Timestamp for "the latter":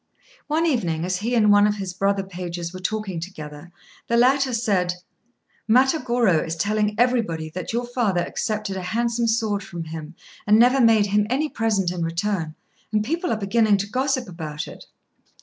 4.07-4.51